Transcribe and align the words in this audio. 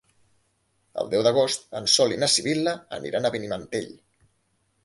El 1.01 1.11
deu 1.11 1.25
d'agost 1.27 1.69
en 1.81 1.89
Sol 1.97 2.15
i 2.15 2.19
na 2.23 2.31
Sibil·la 2.37 2.73
aniran 2.99 3.29
a 3.29 3.33
Benimantell. 3.37 3.93